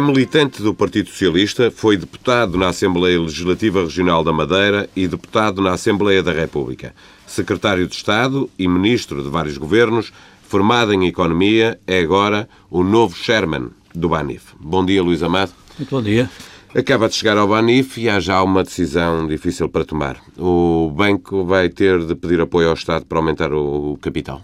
[0.00, 5.60] É militante do Partido Socialista, foi deputado na Assembleia Legislativa Regional da Madeira e deputado
[5.60, 6.94] na Assembleia da República.
[7.26, 10.10] Secretário de Estado e ministro de vários governos,
[10.48, 14.54] formado em Economia, é agora o novo chairman do Banif.
[14.58, 15.52] Bom dia, Luís Amado.
[15.78, 16.30] Muito bom dia.
[16.74, 20.16] Acaba de chegar ao Banif e há já uma decisão difícil para tomar.
[20.38, 24.40] O banco vai ter de pedir apoio ao Estado para aumentar o capital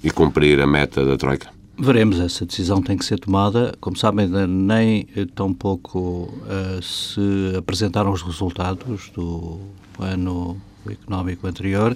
[0.00, 1.55] e cumprir a meta da Troika.
[1.78, 3.74] Veremos, essa decisão tem que ser tomada.
[3.80, 9.60] Como sabem, nem tão pouco uh, se apresentaram os resultados do
[9.98, 11.94] ano económico anterior.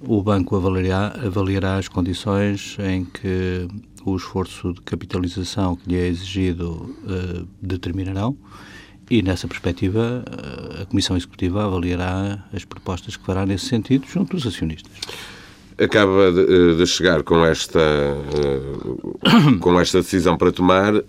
[0.00, 3.66] O banco avaliará, avaliará as condições em que
[4.04, 8.36] o esforço de capitalização que lhe é exigido uh, determinarão
[9.10, 10.24] e, nessa perspectiva,
[10.80, 14.92] a Comissão Executiva avaliará as propostas que fará nesse sentido junto dos acionistas.
[15.76, 21.02] Acaba de, eh, de chegar com esta, uh, com esta decisão para tomar uh,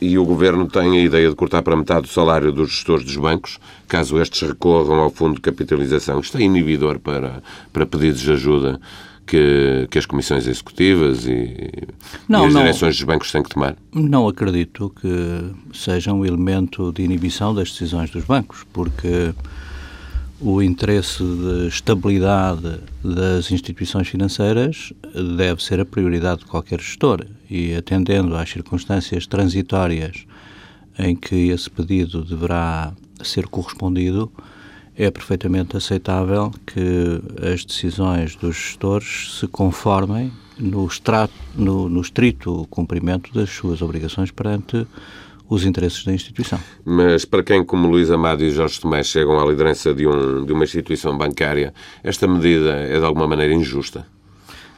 [0.00, 3.16] e o Governo tem a ideia de cortar para metade o salário dos gestores dos
[3.16, 6.20] bancos, caso estes recorram ao fundo de capitalização.
[6.20, 8.80] Isto é inibidor para, para pedidos de ajuda
[9.26, 11.72] que, que as comissões executivas e,
[12.28, 13.76] não, e as não, direções dos bancos têm que tomar?
[13.92, 19.34] Não acredito que seja um elemento de inibição das decisões dos bancos, porque
[20.42, 24.92] o interesse de estabilidade das instituições financeiras
[25.36, 27.24] deve ser a prioridade de qualquer gestor.
[27.48, 30.26] E atendendo às circunstâncias transitórias
[30.98, 34.32] em que esse pedido deverá ser correspondido,
[34.96, 40.88] é perfeitamente aceitável que as decisões dos gestores se conformem no,
[41.54, 44.86] no, no estrito cumprimento das suas obrigações perante
[45.52, 46.58] os interesses da instituição.
[46.84, 50.52] Mas para quem, como Luís Amado e Jorge Tomé, chegam à liderança de, um, de
[50.52, 54.06] uma instituição bancária, esta medida é de alguma maneira injusta?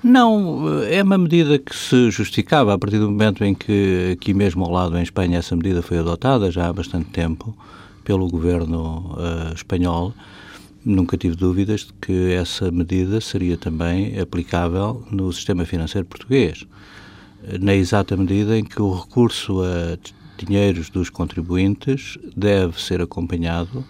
[0.03, 4.65] Não, é uma medida que se justificava a partir do momento em que, aqui mesmo
[4.65, 7.57] ao lado, em Espanha, essa medida foi adotada já há bastante tempo
[8.05, 10.13] pelo governo uh, espanhol,
[10.85, 16.67] nunca tive dúvidas de que essa medida seria também aplicável no sistema financeiro português,
[17.61, 19.97] na exata medida em que o recurso a
[20.37, 23.85] dinheiros dos contribuintes deve ser acompanhado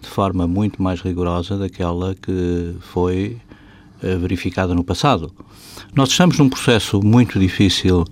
[0.00, 3.36] de forma muito mais rigorosa daquela que foi
[4.02, 5.32] uh, verificada no passado.
[5.94, 8.04] Nós estamos num processo muito difícil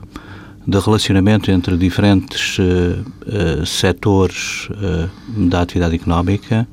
[0.67, 6.67] de relacionamento entre diferentes uh, uh, setores uh, da atividade económica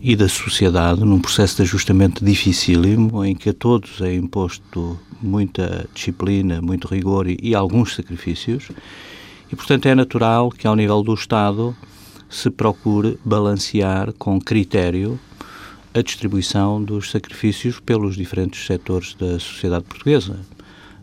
[0.00, 5.88] e da sociedade, num processo de ajustamento dificílimo, em que a todos é imposto muita
[5.94, 8.68] disciplina, muito rigor e, e alguns sacrifícios,
[9.50, 11.74] e, portanto, é natural que, ao nível do Estado,
[12.28, 15.18] se procure balancear com critério
[15.94, 20.38] a distribuição dos sacrifícios pelos diferentes setores da sociedade portuguesa.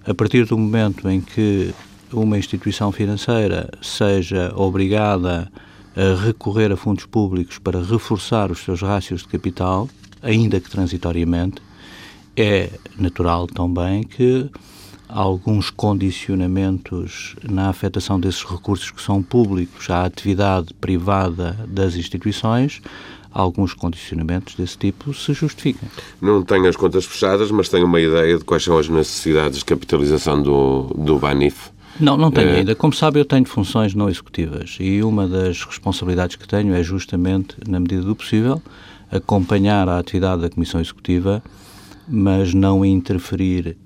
[0.06, 1.74] A partir do momento em que
[2.14, 5.52] uma instituição financeira seja obrigada
[5.96, 9.90] a recorrer a fundos públicos para reforçar os seus rácios de capital,
[10.22, 11.62] ainda que transitoriamente,
[12.38, 14.50] é natural também que
[15.08, 22.82] alguns condicionamentos na afetação desses recursos que são públicos à atividade privada das instituições,
[23.32, 25.88] alguns condicionamentos desse tipo se justificam.
[26.22, 29.66] Não tenho as contas fechadas, mas tenho uma ideia de quais são as necessidades de
[29.66, 31.70] capitalização do, do BANIF.
[32.00, 32.58] Não, não tenho é...
[32.58, 32.76] ainda.
[32.76, 37.56] Como sabe, eu tenho funções não executivas e uma das responsabilidades que tenho é justamente,
[37.68, 38.62] na medida do possível,
[39.12, 41.44] acompanhar a atividade da Comissão Executiva,
[42.08, 43.78] mas não interferir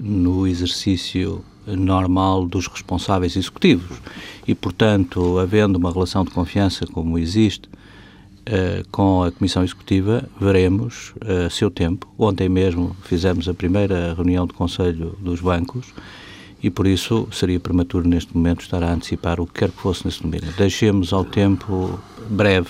[0.00, 3.98] no exercício normal dos responsáveis executivos.
[4.46, 11.12] E, portanto, havendo uma relação de confiança como existe uh, com a Comissão Executiva, veremos
[11.16, 12.08] uh, a seu tempo.
[12.18, 15.86] Ontem mesmo fizemos a primeira reunião de Conselho dos Bancos
[16.62, 20.04] e, por isso, seria prematuro neste momento estar a antecipar o que quer que fosse
[20.04, 20.52] nesse domínio.
[20.56, 21.98] Deixemos ao tempo
[22.28, 22.68] breve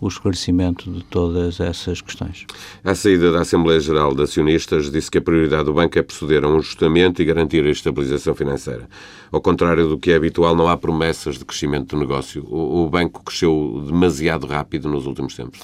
[0.00, 2.46] o esclarecimento de todas essas questões.
[2.84, 6.44] À saída da Assembleia Geral de Acionistas, disse que a prioridade do banco é proceder
[6.44, 8.88] a um ajustamento e garantir a estabilização financeira.
[9.32, 12.44] Ao contrário do que é habitual, não há promessas de crescimento do negócio.
[12.44, 15.60] O, banco cresceu demasiado rápido nos últimos tempos.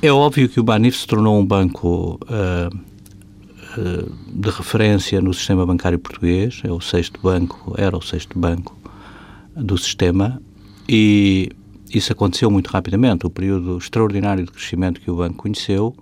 [0.00, 2.76] É óbvio que o Banif se tornou um banco uh,
[3.78, 8.76] uh, de referência no sistema bancário português, é o sexto banco, era o sexto banco
[9.54, 10.40] do sistema,
[10.88, 11.50] e
[11.92, 13.26] isso aconteceu muito rapidamente.
[13.26, 15.94] O período extraordinário de crescimento que o banco conheceu,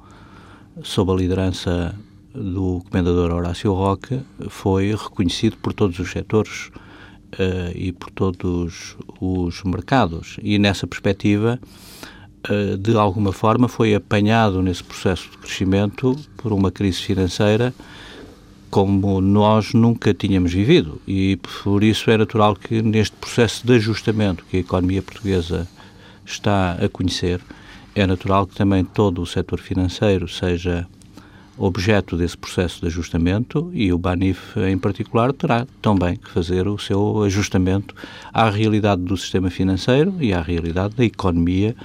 [0.82, 1.94] sob a liderança
[2.34, 6.70] do comendador Horácio Roque, foi reconhecido por todos os setores
[7.34, 10.37] uh, e por todos os mercados.
[10.42, 11.58] E nessa perspectiva,
[12.48, 17.75] uh, de alguma forma, foi apanhado nesse processo de crescimento por uma crise financeira
[18.70, 21.00] como nós nunca tínhamos vivido.
[21.06, 25.69] E por isso é natural que neste processo de ajustamento que a economia portuguesa
[26.25, 27.40] está a conhecer,
[27.94, 30.87] é natural que também todo o setor financeiro seja
[31.58, 36.78] objeto desse processo de ajustamento e o BANIF, em particular, terá também que fazer o
[36.78, 37.94] seu ajustamento
[38.32, 41.76] à realidade do sistema financeiro e à realidade da economia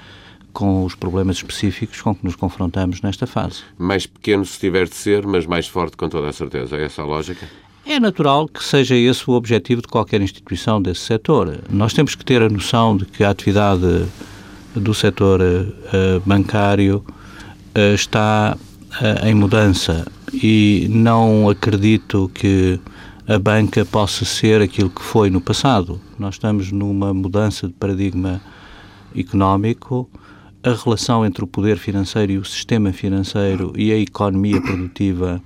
[0.53, 3.63] com os problemas específicos com que nos confrontamos nesta fase.
[3.77, 6.77] Mais pequeno se tiver de ser, mas mais forte com toda a certeza.
[6.77, 7.45] É essa a lógica?
[7.87, 11.59] É natural que seja esse o objetivo de qualquer instituição desse setor.
[11.69, 14.07] Nós temos que ter a noção de que a atividade
[14.75, 17.05] do setor uh, bancário
[17.77, 20.03] uh, está uh, em mudança
[20.33, 22.79] e não acredito que
[23.27, 26.01] a banca possa ser aquilo que foi no passado.
[26.17, 28.41] Nós estamos numa mudança de paradigma
[29.15, 30.09] económico
[30.63, 35.39] a relação entre o poder financeiro e o sistema financeiro e a economia produtiva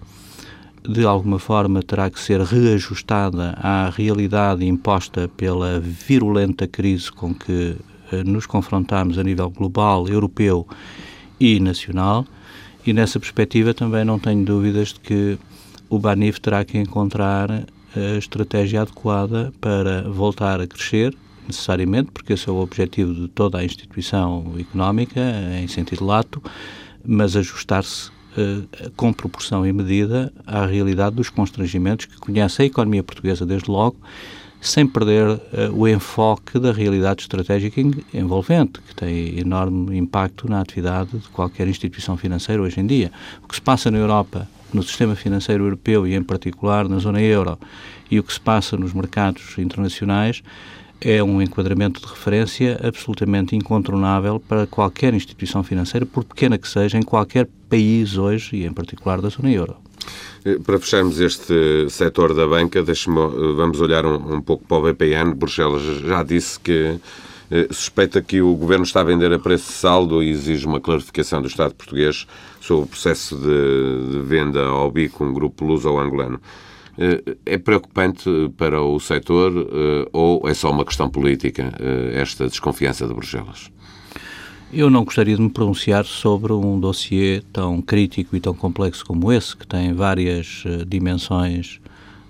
[0.89, 7.75] de alguma forma terá que ser reajustada à realidade imposta pela virulenta crise com que
[8.11, 10.67] eh, nos confrontamos a nível global, europeu
[11.39, 12.25] e nacional.
[12.83, 15.37] E nessa perspectiva também não tenho dúvidas de que
[15.91, 21.15] o Banif terá que encontrar a estratégia adequada para voltar a crescer,
[21.45, 25.21] necessariamente, porque esse é o objetivo de toda a instituição económica,
[25.61, 26.41] em sentido lato,
[27.05, 28.11] mas ajustar-se
[28.95, 33.97] com proporção e medida à realidade dos constrangimentos que conhece a economia portuguesa desde logo,
[34.61, 35.39] sem perder uh,
[35.73, 37.81] o enfoque da realidade estratégica
[38.13, 43.11] envolvente, que tem enorme impacto na atividade de qualquer instituição financeira hoje em dia.
[43.43, 47.21] O que se passa na Europa, no sistema financeiro europeu e, em particular, na zona
[47.21, 47.57] euro,
[48.09, 50.41] e o que se passa nos mercados internacionais
[51.01, 56.97] é um enquadramento de referência absolutamente incontornável para qualquer instituição financeira, por pequena que seja,
[56.97, 59.77] em qualquer país hoje, e em particular da zona euro.
[60.43, 65.33] Eh, para fecharmos este setor da banca, vamos olhar um, um, pouco para o BPN.
[65.33, 66.99] Bruxelas já disse que eh,
[67.71, 71.41] suspeita que o Governo está a vender a preço de saldo e exige uma clarificação
[71.41, 72.27] do Estado português
[72.61, 76.39] sobre o processo de, de venda ao BIC, um grupo luso-angolano.
[76.99, 82.45] Eh, é preocupante para o setor eh, ou é só uma questão política eh, esta
[82.45, 83.71] desconfiança de Bruxelas?
[84.71, 89.31] Eu não gostaria de me pronunciar sobre um dossiê tão crítico e tão complexo como
[89.31, 91.79] esse, que tem várias dimensões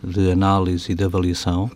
[0.04, 1.70] de análise e de avaliação.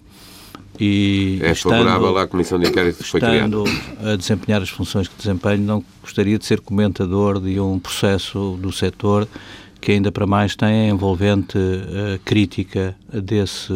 [0.79, 3.57] E é favorável à Comissão de Inquérito que foi criada?
[4.03, 8.71] a desempenhar as funções que desempenho, não gostaria de ser comentador de um processo do
[8.71, 9.27] setor
[9.79, 13.73] que ainda para mais tem a envolvente uh, crítica desse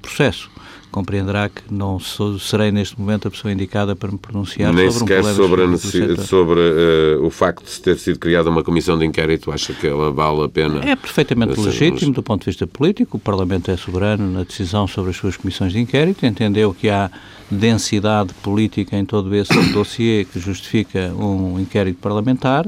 [0.00, 0.48] processo.
[0.90, 5.22] Compreenderá que não sou, serei neste momento a pessoa indicada para me pronunciar Nem sobre
[5.22, 9.06] sequer um sobre, a sobre uh, o facto de ter sido criada uma comissão de
[9.06, 10.80] inquérito, acha que ela vale a pena?
[10.84, 15.10] É perfeitamente legítimo do ponto de vista político, o Parlamento é soberano na decisão sobre
[15.10, 17.08] as suas comissões de inquérito, entendeu que há
[17.48, 22.66] densidade política em todo esse dossiê que justifica um inquérito parlamentar,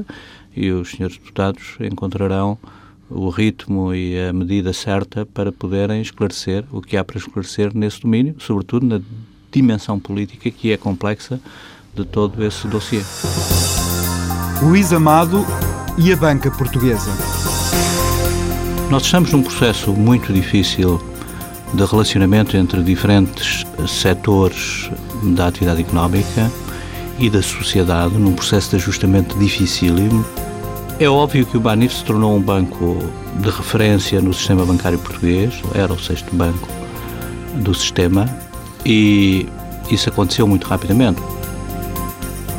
[0.55, 2.57] e os senhores deputados encontrarão
[3.13, 8.01] o ritmo e a medida certa para poderem esclarecer o que há para esclarecer nesse
[8.01, 9.01] domínio, sobretudo na
[9.51, 11.39] dimensão política que é complexa
[11.95, 13.01] de todo esse dossiê.
[14.63, 15.45] Luís Amado
[15.97, 17.11] e a banca portuguesa.
[18.89, 21.01] Nós estamos num processo muito difícil
[21.73, 24.89] de relacionamento entre diferentes setores
[25.35, 26.51] da atividade económica
[27.19, 30.25] e da sociedade, num processo de ajustamento dificílimo
[30.99, 32.97] é óbvio que o Banif se tornou um banco
[33.39, 36.67] de referência no sistema bancário português, era o sexto banco
[37.55, 38.25] do sistema
[38.85, 39.47] e
[39.89, 41.21] isso aconteceu muito rapidamente.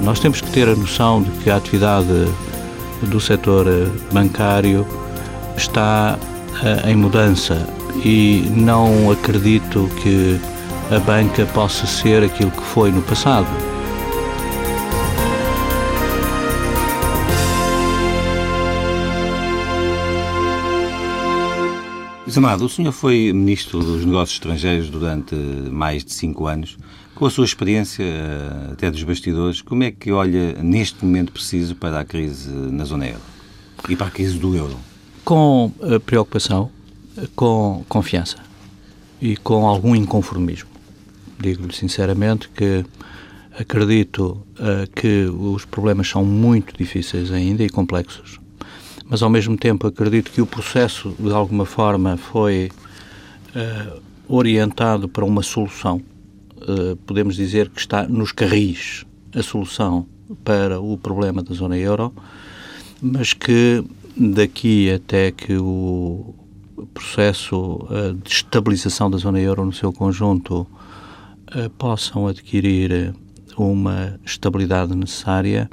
[0.00, 2.28] Nós temos que ter a noção de que a atividade
[3.02, 3.66] do setor
[4.12, 4.86] bancário
[5.56, 7.66] está uh, em mudança
[8.04, 10.40] e não acredito que
[10.94, 13.46] a banca possa ser aquilo que foi no passado.
[22.36, 26.76] Amado, o senhor foi Ministro dos Negócios Estrangeiros durante mais de cinco anos.
[27.14, 31.76] Com a sua experiência, eh, até dos bastidores, como é que olha neste momento preciso
[31.76, 33.20] para a crise na zona euro
[33.88, 34.76] e para a crise do euro?
[35.24, 36.72] Com eh, preocupação,
[37.36, 38.38] com confiança
[39.22, 40.70] e com algum inconformismo.
[41.38, 42.84] Digo-lhe sinceramente que
[43.56, 44.44] acredito
[44.96, 48.40] que os problemas são muito difíceis ainda e complexos
[49.04, 52.70] mas ao mesmo tempo acredito que o processo, de alguma forma, foi
[53.54, 56.00] uh, orientado para uma solução.
[56.56, 60.06] Uh, podemos dizer que está nos carris a solução
[60.42, 62.12] para o problema da zona euro,
[63.02, 63.84] mas que
[64.16, 66.34] daqui até que o
[66.94, 67.86] processo
[68.22, 70.66] de estabilização da zona euro no seu conjunto
[71.76, 73.14] possam adquirir
[73.56, 75.68] uma estabilidade necessária,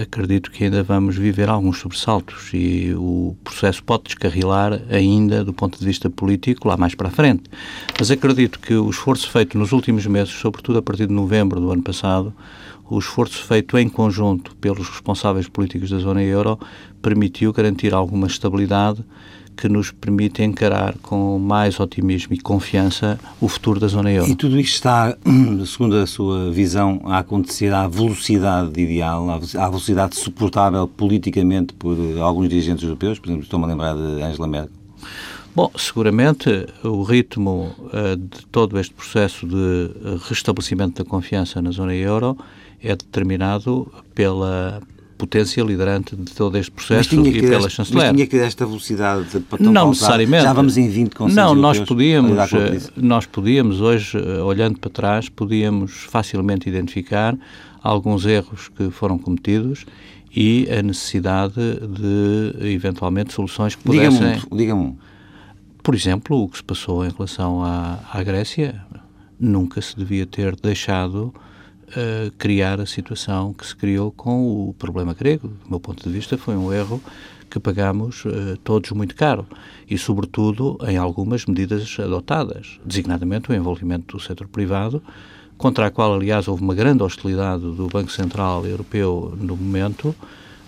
[0.00, 5.78] acredito que ainda vamos viver alguns sobressaltos e o processo pode descarrilar ainda do ponto
[5.78, 7.44] de vista político lá mais para a frente.
[7.98, 11.72] Mas acredito que o esforço feito nos últimos meses, sobretudo a partir de novembro do
[11.72, 12.32] ano passado,
[12.88, 16.58] o esforço feito em conjunto pelos responsáveis políticos da zona euro
[17.00, 19.04] permitiu garantir alguma estabilidade
[19.56, 24.30] que nos permite encarar com mais otimismo e confiança o futuro da zona euro.
[24.30, 25.16] E tudo isto está,
[25.66, 32.48] segundo a sua visão, a acontecer à velocidade ideal, à velocidade suportável politicamente por alguns
[32.48, 34.76] dirigentes europeus, por exemplo, estou-me a lembrar de Angela Merkel?
[35.54, 39.90] Bom, seguramente o ritmo uh, de todo este processo de
[40.28, 42.36] restabelecimento da confiança na zona euro
[42.82, 44.82] é determinado pela
[45.16, 48.04] potência liderante de todo este processo e pela chanceler.
[48.04, 50.42] Mas tinha que esta velocidade para tão Não necessariamente.
[50.44, 52.36] Já vamos em 20 conselhos Não, nós podíamos,
[52.96, 57.36] nós podíamos hoje, eh, olhando para trás, podíamos facilmente identificar
[57.82, 59.86] alguns erros que foram cometidos
[60.34, 64.34] e a necessidade de, eventualmente, soluções que pudessem...
[64.52, 64.56] Diga-me.
[64.56, 64.96] Diga.
[65.82, 68.84] Por exemplo, o que se passou em relação à, à Grécia
[69.38, 71.32] nunca se devia ter deixado
[71.88, 75.48] uh, criar a situação que se criou com o problema grego.
[75.48, 77.00] Do meu ponto de vista, foi um erro
[77.50, 79.46] que pagamos uh, todos muito caro
[79.88, 85.02] e, sobretudo, em algumas medidas adotadas, designadamente o envolvimento do setor privado,
[85.56, 90.14] contra a qual, aliás, houve uma grande hostilidade do Banco Central Europeu no momento,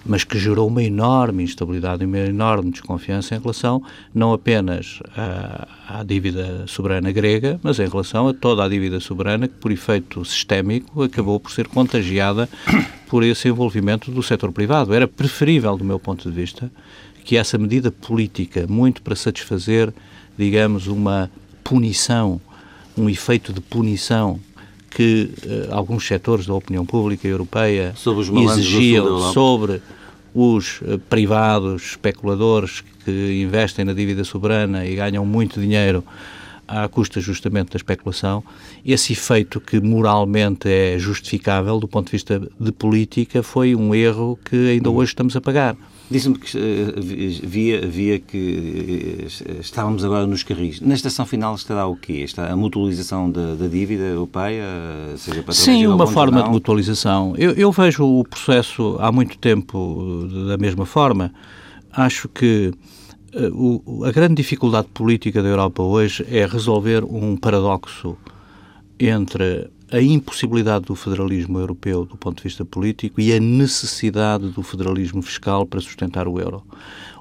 [0.09, 3.83] mas que gerou uma enorme instabilidade e uma enorme desconfiança em relação
[4.15, 9.47] não apenas à, à, dívida soberana grega, mas em relação a toda a dívida soberana
[9.47, 12.49] que, por efeito sistémico, acabou por ser contagiada
[13.07, 14.95] por esse envolvimento do setor privado.
[14.95, 16.73] Era preferível, do meu ponto de vista,
[17.23, 19.93] que essa medida política, muito para satisfazer,
[20.39, 21.31] digamos, uma
[21.63, 22.41] punição,
[22.97, 24.41] um efeito de punição
[24.91, 29.83] que uh, alguns setores da opinião pública europeia sobre exigiam sobre
[30.41, 36.05] os uh, privados especuladores que investem na dívida soberana e ganham muito dinheiro
[36.69, 38.45] à custa justamente da especulação,
[38.85, 44.39] esse efeito que moralmente é justificável do ponto de vista de política foi um erro
[44.45, 45.75] que ainda hoje estamos a pagar.
[46.11, 50.81] Disse-me que uh, via, via que uh, estávamos agora nos carris.
[50.81, 52.23] Na estação final estará o quê?
[52.25, 54.65] Está a mutualização da, da dívida europeia?
[55.17, 57.35] Seja para Sim, uma forma de mutualização.
[57.37, 61.33] Eu, eu, vejo o processo há muito tempo da mesma forma.
[61.93, 62.73] Acho que
[64.05, 68.17] a grande dificuldade política da Europa hoje é resolver um paradoxo
[68.99, 74.63] entre a impossibilidade do federalismo europeu do ponto de vista político e a necessidade do
[74.63, 76.63] federalismo fiscal para sustentar o euro.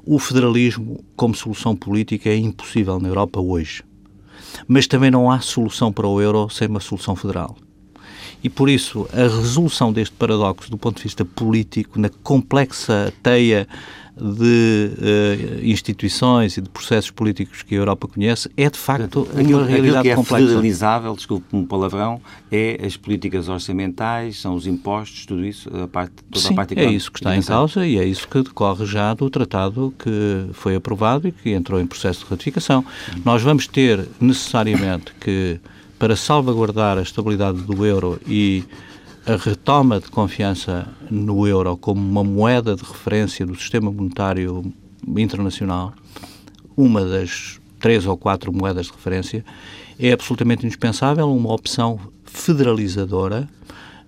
[0.05, 3.83] O federalismo, como solução política, é impossível na Europa hoje.
[4.67, 7.55] Mas também não há solução para o euro sem uma solução federal.
[8.43, 13.67] E por isso, a resolução deste paradoxo do ponto de vista político, na complexa teia
[14.19, 19.59] de uh, instituições e de processos políticos que a Europa conhece é de facto aquilo,
[19.59, 20.45] uma realidade que é complexa.
[20.45, 22.19] federalizável, desculpe um palavrão,
[22.51, 26.79] é as políticas orçamentais, são os impostos, tudo isso, a parte, toda Sim, a parte
[26.79, 30.47] é isso que está em causa e é isso que decorre já do tratado que
[30.53, 32.83] foi aprovado e que entrou em processo de ratificação.
[33.15, 33.21] Hum.
[33.23, 35.59] Nós vamos ter necessariamente que,
[35.99, 38.63] para salvaguardar a estabilidade do euro e
[39.25, 44.73] a retoma de confiança no euro como uma moeda de referência do sistema monetário
[45.05, 45.93] internacional,
[46.75, 49.43] uma das três ou quatro moedas de referência,
[49.99, 53.47] é absolutamente indispensável uma opção federalizadora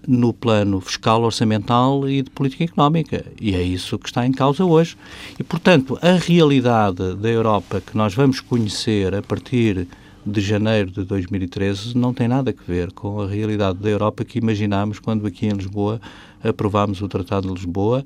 [0.08, 3.25] no plano fiscal, orçamental e de política económica.
[3.39, 4.96] E é isso que está em causa hoje.
[5.38, 9.88] E, portanto, a realidade da Europa que nós vamos conhecer a partir
[10.29, 14.39] de janeiro de 2013 não tem nada a ver com a realidade da Europa que
[14.39, 16.00] imaginámos quando aqui em Lisboa
[16.43, 18.05] aprovámos o Tratado de Lisboa,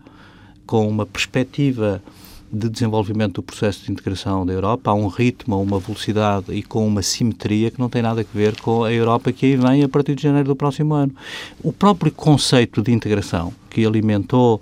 [0.65, 2.01] com uma perspectiva
[2.51, 6.61] de desenvolvimento do processo de integração da Europa a um ritmo, a uma velocidade e
[6.61, 9.83] com uma simetria que não tem nada a ver com a Europa que aí vem
[9.83, 11.13] a partir de janeiro do próximo ano.
[11.63, 14.61] O próprio conceito de integração que alimentou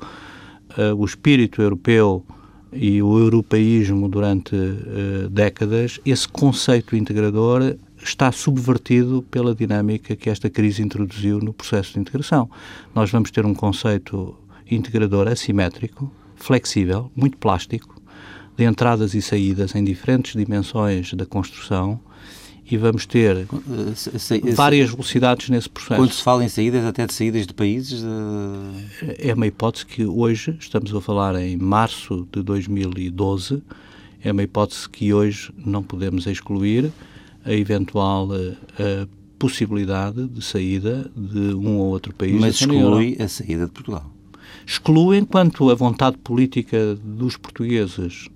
[0.77, 2.23] uh, o espírito europeu
[2.71, 10.49] e o europeísmo durante uh, décadas, esse conceito integrador está subvertido pela dinâmica que esta
[10.49, 12.49] crise introduziu no processo de integração.
[12.95, 14.35] Nós vamos ter um conceito
[14.69, 18.01] integrador assimétrico, flexível, muito plástico,
[18.57, 21.99] de entradas e saídas em diferentes dimensões da construção,
[22.69, 25.99] e vamos ter eh, várias velocidades nesse processo.
[25.99, 28.03] Quando se fala em saídas, até de saídas de países?
[29.17, 33.61] É uma hipótese que hoje, estamos a falar em março de 2012,
[34.23, 36.91] é uma hipótese que hoje não podemos excluir
[37.43, 42.39] a eventual uh, possibilidade de saída de um ou outro país.
[42.39, 44.05] Mas exclui a saída de Portugal.
[44.65, 48.29] Exclui enquanto a vontade política dos portugueses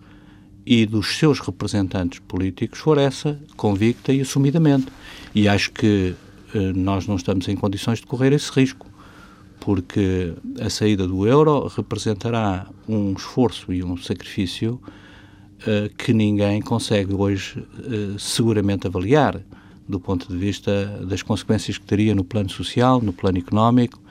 [0.66, 4.88] e dos seus representantes políticos for essa, convicta e assumidamente.
[5.34, 6.16] E acho que
[6.54, 8.88] eh, nós não estamos em condições de correr esse risco,
[9.60, 14.82] porque a saída do euro representará um esforço e um sacrifício
[15.68, 19.42] eh, que ninguém consegue hoje eh, seguramente avaliar
[19.88, 24.02] do ponto de vista das consequências que teria no plano social, no plano económico,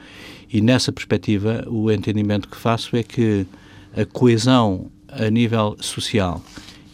[0.53, 3.45] e nessa perspectiva o entendimento que faço é que
[3.97, 6.43] a coesão a nível social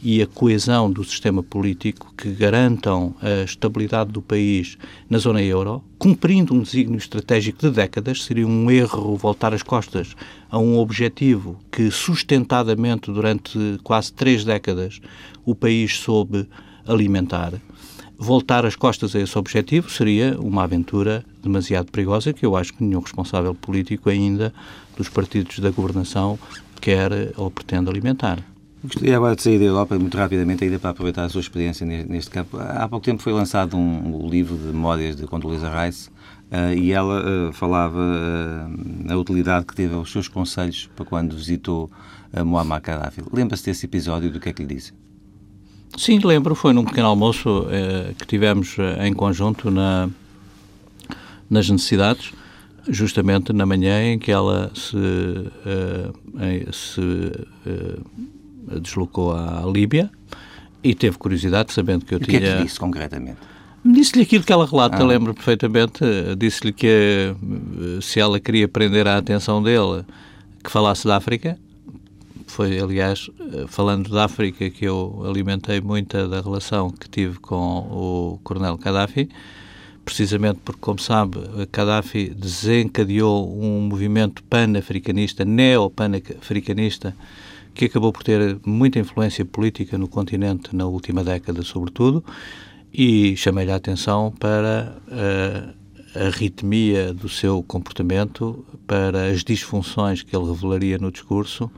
[0.03, 5.83] e a coesão do sistema político que garantam a estabilidade do país na zona euro,
[5.99, 10.17] cumprindo um desígnio estratégico de décadas, seria um erro voltar as costas
[10.51, 15.01] a um objetivo que sustentadamente durante quase três décadas
[15.45, 16.49] o país soube
[16.87, 17.53] alimentar.
[18.19, 22.85] Voltar as costas a esse objetivo seria uma aventura demasiado perigosa que eu acho que
[22.85, 24.53] nenhum responsável político ainda
[24.97, 26.39] dos partidos da governação
[26.81, 28.39] quer ou pretende alimentar.
[28.83, 32.31] Gostaria agora de sair da Europa muito rapidamente, ainda para aproveitar a sua experiência neste
[32.31, 32.57] campo.
[32.59, 36.91] Há pouco tempo foi lançado um, um livro de memórias de Condoleezza Rice uh, e
[36.91, 41.91] ela uh, falava uh, na utilidade que teve aos seus conselhos para quando visitou
[42.33, 43.23] uh, Muammar Gaddafi.
[43.31, 44.95] Lembra-se desse episódio do que é que lhe disse?
[45.99, 46.55] Sim, lembro.
[46.55, 47.67] Foi num pequeno almoço
[48.17, 50.09] que tivemos em conjunto na,
[51.51, 52.33] nas necessidades
[52.89, 60.11] justamente na manhã em que ela se, uh, se uh, deslocou à Líbia
[60.83, 62.39] e teve curiosidade, sabendo que eu e tinha...
[62.39, 63.39] O que é que disse concretamente?
[63.85, 65.07] Disse-lhe aquilo que ela relata, ah.
[65.07, 66.01] lembro perfeitamente.
[66.37, 67.35] Disse-lhe que eh,
[68.03, 70.05] se ela queria prender a atenção dele,
[70.63, 71.59] que falasse da África.
[72.47, 73.31] Foi, aliás,
[73.69, 79.29] falando da África que eu alimentei muita da relação que tive com o Coronel Gaddafi
[80.11, 81.39] precisamente porque, como sabe,
[81.73, 87.15] Gaddafi desencadeou um movimento pan-africanista, neo-pan-africanista,
[87.73, 92.25] que acabou por ter muita influência política no continente na última década, sobretudo,
[92.93, 100.35] e chamei-lhe a atenção para a, a arritmia do seu comportamento, para as disfunções que
[100.35, 101.71] ele revelaria no discurso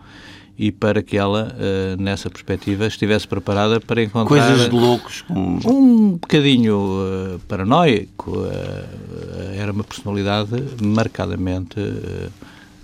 [0.62, 4.28] e para que ela, uh, nessa perspectiva, estivesse preparada para encontrar...
[4.28, 5.22] Coisas de loucos.
[5.22, 5.58] Como...
[5.68, 8.30] Um bocadinho uh, paranoico.
[8.30, 11.80] Uh, era uma personalidade marcadamente,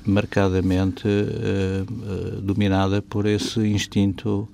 [0.05, 1.07] marcadamente
[2.43, 4.49] dominada por esse instinto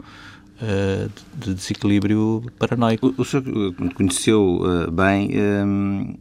[1.39, 3.15] de desequilíbrio paranoico.
[3.17, 3.45] O, o senhor
[3.95, 4.61] conheceu
[4.93, 5.31] bem,
[5.67, 6.15] um,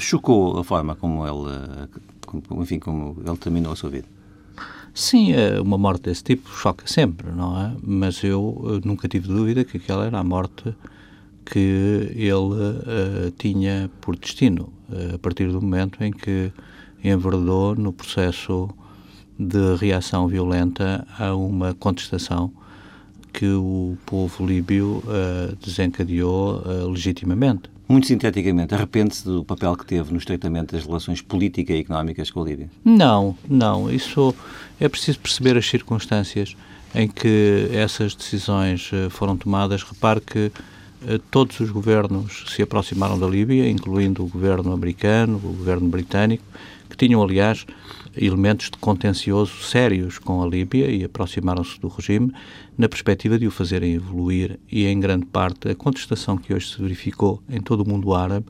[0.00, 1.88] chocou a forma como ele,
[2.60, 4.13] enfim, como ele terminou a sua vida?
[4.94, 7.74] Sim, é, uma morte desse tipo choca sempre, não é?
[7.82, 10.72] Mas eu nunca tive dúvida que aquela era a morte
[11.44, 16.52] que ele uh, tinha por destino, uh, a partir do momento em que
[17.02, 18.70] enverdou no processo
[19.36, 22.52] de reação violenta a uma contestação
[23.32, 27.73] que o povo líbio uh, desencadeou legitimamente.
[27.86, 32.40] Muito sinteticamente, arrepende-se do papel que teve no estreitamento das relações políticas e económicas com
[32.40, 32.70] a Líbia?
[32.84, 33.90] Não, não.
[33.90, 34.34] Isso
[34.80, 36.56] é preciso perceber as circunstâncias
[36.94, 39.82] em que essas decisões eh, foram tomadas.
[39.82, 40.50] Repare que
[41.06, 46.44] eh, todos os governos se aproximaram da Líbia, incluindo o governo americano, o governo britânico,
[46.88, 47.66] que tinham, aliás,
[48.16, 52.32] elementos de contencioso sérios com a Líbia e aproximaram-se do regime
[52.76, 56.80] na perspectiva de o fazerem evoluir e, em grande parte, a contestação que hoje se
[56.80, 58.46] verificou em todo o mundo árabe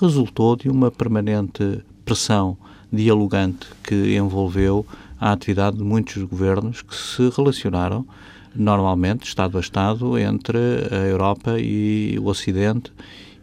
[0.00, 2.56] resultou de uma permanente pressão
[2.92, 4.86] dialogante que envolveu
[5.18, 8.06] a atividade de muitos governos que se relacionaram
[8.54, 10.58] normalmente, Estado a Estado, entre
[10.90, 12.92] a Europa e o Ocidente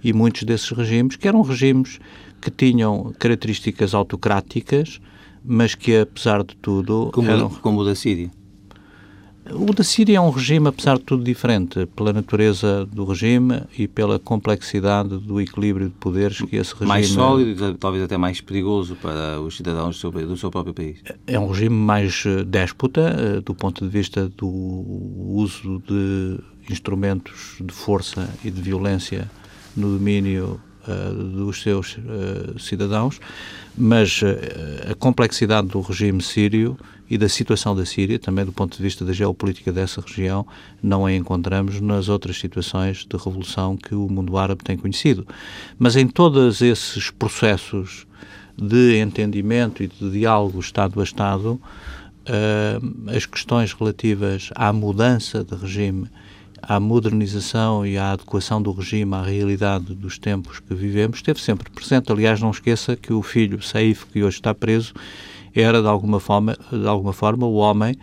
[0.03, 1.99] e muitos desses regimes, que eram regimes
[2.41, 4.99] que tinham características autocráticas,
[5.43, 7.09] mas que, apesar de tudo...
[7.13, 7.49] Como, eram...
[7.49, 8.31] como o da Síria?
[9.51, 13.89] O da Síria é um regime, apesar de tudo, diferente, pela natureza do regime e
[13.89, 16.87] pela complexidade do equilíbrio de poderes que esse regime...
[16.87, 20.73] Mais sólido e talvez até mais perigoso para os cidadãos do seu, do seu próprio
[20.73, 21.03] país.
[21.27, 27.57] É um regime mais eh, déspota, eh, do ponto de vista do uso de instrumentos
[27.59, 29.29] de força e de violência
[29.75, 30.59] no domínio
[31.13, 33.19] dos seus uh, cidadãos,
[33.77, 36.77] mas uh, a complexidade do regime sírio
[37.09, 40.45] e da situação da Síria, também do ponto de vista da geopolítica dessa região,
[40.81, 45.27] não a encontramos nas outras situações de revolução que o mundo árabe tem conhecido.
[45.77, 48.07] Mas em todos esses processos
[48.57, 51.61] de entendimento e de diálogo Estado a Estado,
[53.13, 56.07] as questões relativas à mudança de regime,
[56.67, 61.69] à modernização e à adequação do regime à realidade dos tempos que vivemos, esteve sempre
[61.69, 62.11] presente.
[62.11, 64.93] Aliás, não esqueça que o filho Saif, que hoje está preso,
[65.53, 67.97] era de alguma forma, de alguma forma o homem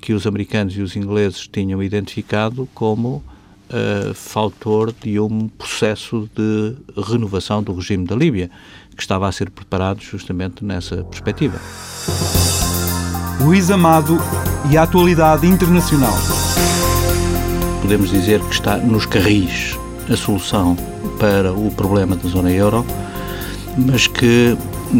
[0.00, 3.22] que os americanos e os ingleses tinham identificado como
[3.70, 8.50] uh, de um processo de renovação do regime da Líbia,
[8.96, 11.60] que estava a ser preparado justamente nessa perspectiva.
[13.40, 14.18] Luís Amado
[14.70, 16.14] e a atualidade internacional.
[17.88, 19.74] Podemos dizer que está nos carris
[20.12, 20.76] a solução
[21.18, 22.84] para o problema da zona euro,
[23.78, 24.54] mas que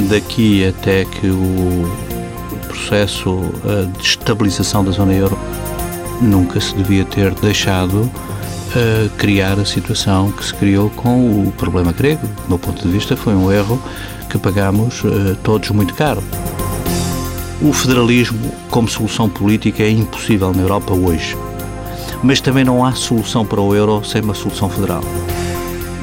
[0.09, 1.87] daqui até que o
[2.66, 3.53] processo
[3.98, 5.38] de estabilização da zona euro
[6.22, 8.11] nunca se devia ter deixado
[8.74, 12.27] a criar a situação que se criou com o problema grego.
[12.27, 13.79] Do meu ponto de vista, foi um erro
[14.31, 16.24] que pagamos uh, todos muito caro.
[17.61, 21.37] O federalismo, como solução política, é impossível na Europa hoje.
[22.22, 25.02] Mas também não há solução para o euro sem uma solução federal.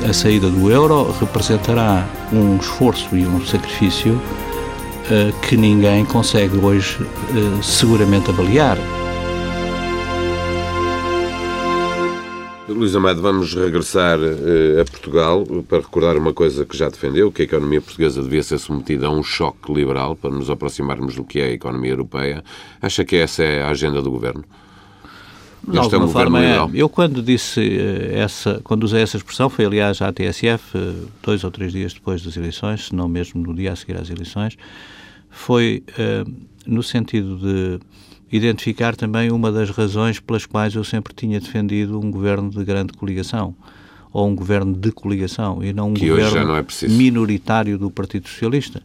[0.08, 7.01] A saída do euro representará um esforço e um sacrifício uh, que ninguém consegue hoje
[7.01, 8.78] uh, seguramente avaliar.
[12.67, 17.43] Luís Amado, vamos regressar uh, a Portugal para recordar uma coisa que já defendeu, que
[17.43, 21.39] a economia portuguesa devia ser submetida a um choque liberal para nos aproximarmos do que
[21.39, 22.43] é a economia europeia.
[22.82, 24.43] Acha que essa é a agenda do Governo?
[25.67, 26.69] De este alguma é forma é.
[26.73, 31.43] Eu quando disse uh, essa, quando usei essa expressão, foi aliás à TSF, uh, dois
[31.43, 34.58] ou três dias depois das eleições, se não mesmo no dia a seguir às eleições,
[35.30, 35.84] foi
[36.65, 37.80] no sentido de
[38.32, 42.93] identificar também uma das razões pelas quais eu sempre tinha defendido um governo de grande
[42.93, 43.56] coligação
[44.12, 48.82] ou um governo de coligação e não um que governo é minoritário do Partido Socialista.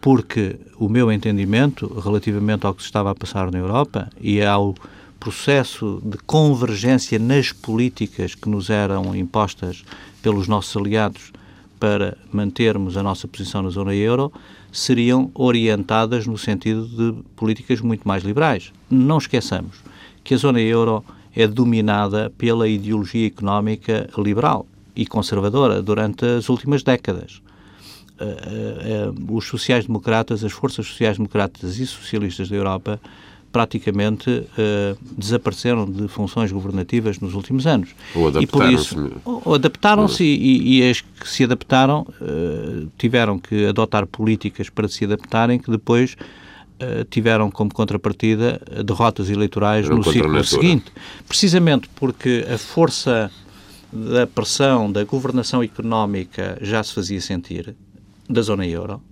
[0.00, 4.76] Porque o meu entendimento relativamente ao que se estava a passar na Europa e ao
[5.18, 9.84] processo de convergência nas políticas que nos eram impostas
[10.22, 11.32] pelos nossos aliados
[11.78, 14.32] para mantermos a nossa posição na zona euro,
[14.72, 18.72] seriam orientadas no sentido de políticas muito mais liberais.
[18.90, 19.76] Não esqueçamos
[20.24, 21.04] que a zona euro
[21.34, 27.40] é dominada pela ideologia económica liberal e conservadora durante as últimas décadas.
[28.20, 33.00] Uh, uh, uh, os sociais-democratas, as forças sociais-democratas e socialistas da Europa
[33.50, 37.90] praticamente uh, desapareceram de funções governativas nos últimos anos.
[38.14, 38.96] Ou adaptaram-se.
[39.24, 45.04] Ou adaptaram-se e, e, as que se adaptaram uh, tiveram que adotar políticas para se
[45.04, 50.92] adaptarem que depois uh, tiveram como contrapartida derrotas eleitorais no ciclo seguinte.
[51.26, 53.30] Precisamente porque a força
[53.90, 57.74] da pressão da governação económica já se fazia sentir
[58.28, 59.02] da zona euro.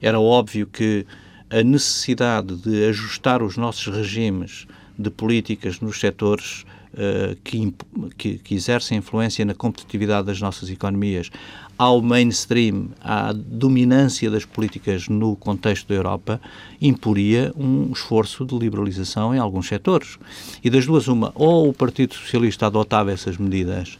[0.00, 1.06] Era óbvio que
[1.54, 4.66] a necessidade de ajustar os nossos regimes
[4.98, 6.64] de políticas nos setores
[6.94, 7.72] uh, que,
[8.18, 11.30] que, que, exercem influência na competitividade das nossas economias
[11.78, 16.40] ao mainstream, à dominância das políticas no contexto da Europa,
[16.80, 20.18] imporia um esforço de liberalização em alguns setores.
[20.62, 23.96] E das duas, uma, ou o Partido Socialista adotava essas medidas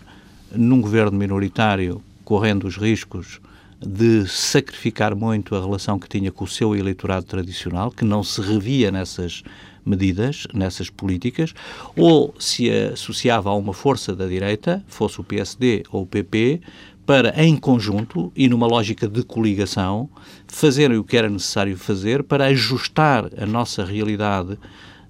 [0.52, 3.40] num governo minoritário, correndo os riscos
[3.86, 8.40] de sacrificar muito a relação que tinha com o seu eleitorado tradicional, que não se
[8.40, 9.42] revia nessas
[9.84, 11.54] medidas, nessas políticas,
[11.96, 16.60] ou se associava a uma força da direita, fosse o PSD ou o PP,
[17.04, 20.08] para, em conjunto e numa lógica de coligação,
[20.46, 24.58] fazerem o que era necessário fazer para ajustar a nossa realidade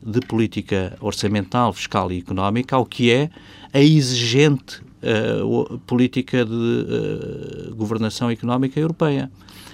[0.03, 3.31] de política orçamental, fiscal e económica ao que é
[3.73, 9.31] a exigente uh, política de uh, governação económica europeia.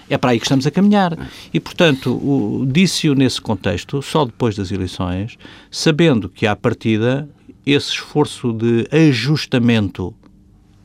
[0.09, 1.17] É para aí que estamos a caminhar.
[1.53, 5.37] E, portanto, disse-o nesse contexto, só depois das eleições,
[5.69, 7.29] sabendo que, à partida,
[7.65, 10.13] esse esforço de ajustamento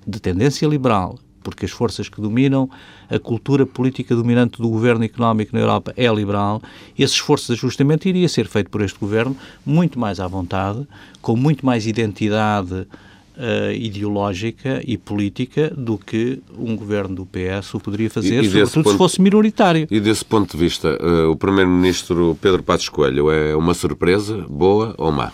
[0.06, 2.68] de tendência liberal, porque as forças que dominam
[3.08, 6.62] a cultura política dominante do governo económico na Europa é liberal,
[6.98, 10.86] esse esforço de ajustamento iria ser feito por este governo muito mais à vontade,
[11.20, 12.86] com muito mais identidade
[13.36, 18.50] uh, ideológica e política do que um governo do PS o poderia fazer, e, e
[18.50, 19.86] sobretudo ponto, se fosse minoritário.
[19.90, 24.94] E desse ponto de vista, uh, o Primeiro-Ministro Pedro Passos Coelho é uma surpresa, boa
[24.98, 25.32] ou má?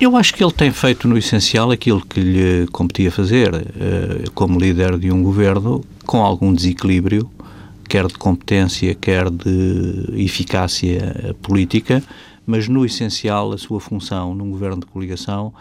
[0.00, 4.58] Eu acho que ele tem feito no essencial aquilo que lhe competia fazer, uh, como
[4.58, 7.30] líder de um governo, com algum desequilíbrio,
[7.88, 12.02] quer de competência, quer de eficácia política,
[12.44, 15.52] mas no essencial a sua função num governo de coligação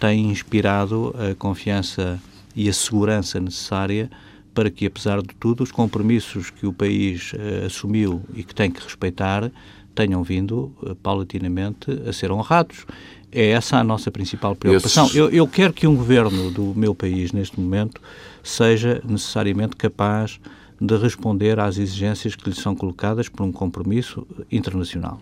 [0.00, 2.18] tem inspirado a confiança
[2.56, 4.10] e a segurança necessária
[4.52, 8.70] para que, apesar de tudo, os compromissos que o país uh, assumiu e que tem
[8.70, 9.52] que respeitar
[9.94, 12.86] tenham vindo paulatinamente a ser honrados.
[13.30, 15.04] É essa a nossa principal preocupação.
[15.04, 15.16] Esses...
[15.16, 18.00] Eu, eu quero que um governo do meu país, neste momento,
[18.42, 20.40] seja necessariamente capaz
[20.80, 25.20] de responder às exigências que lhe são colocadas por um compromisso internacional.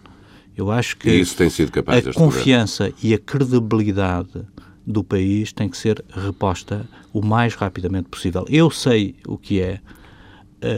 [0.59, 3.09] Eu acho que e isso tem sido capaz a confiança governo.
[3.09, 4.45] e a credibilidade
[4.85, 8.45] do país tem que ser reposta o mais rapidamente possível.
[8.49, 9.79] Eu sei o que é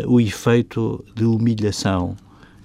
[0.04, 2.14] uh, o efeito de humilhação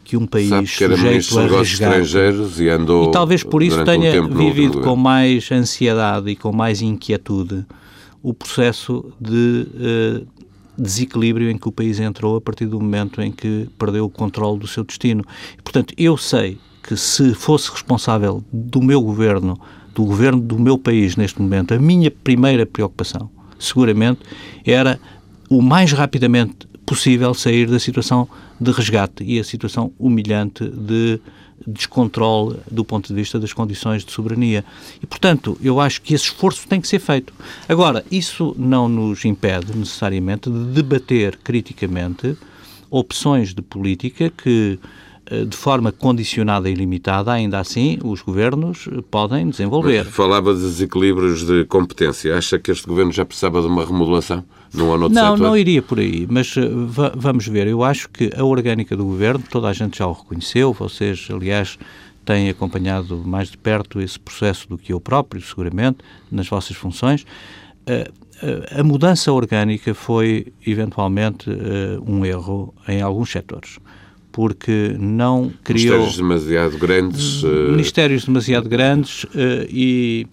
[0.03, 3.81] que um país Sabe que era sujeito a estrangeiros e andou e talvez por isso
[3.85, 7.65] tenha um vivido com mais ansiedade e com mais inquietude
[8.21, 10.27] o processo de uh,
[10.77, 14.59] desequilíbrio em que o país entrou a partir do momento em que perdeu o controle
[14.59, 15.23] do seu destino.
[15.63, 19.59] Portanto, eu sei que se fosse responsável do meu governo,
[19.93, 24.19] do governo do meu país neste momento, a minha primeira preocupação, seguramente,
[24.63, 24.99] era
[25.49, 28.27] o mais rapidamente possível sair da situação
[28.59, 31.19] de resgate e a situação humilhante de
[31.65, 34.63] descontrole do ponto de vista das condições de soberania.
[35.01, 37.33] E, portanto, eu acho que esse esforço tem que ser feito.
[37.67, 42.37] Agora, isso não nos impede necessariamente de debater criticamente
[42.91, 44.77] opções de política que
[45.47, 50.05] de forma condicionada e limitada, ainda assim, os governos podem desenvolver.
[50.05, 52.37] Falava de desequilíbrios de competência.
[52.37, 54.43] Acha que este governo já precisava de uma remodelação?
[54.71, 55.39] Num ou não, setor?
[55.39, 56.69] não iria por aí, mas eh,
[57.15, 57.65] vamos ver.
[57.65, 61.79] Eu acho que a orgânica do governo, toda a gente já o reconheceu, vocês, aliás,
[62.23, 65.99] têm acompanhado mais de perto esse processo do que eu próprio, seguramente,
[66.31, 67.25] nas vossas funções.
[67.87, 68.11] Eh,
[68.77, 71.49] a mudança orgânica foi, eventualmente,
[72.05, 73.79] um erro em alguns setores
[74.35, 75.97] porque não criou...
[75.97, 77.41] Ministérios demasiado grandes...
[77.41, 77.71] Uh...
[77.71, 79.29] Ministérios demasiado grandes uh,
[79.69, 80.27] e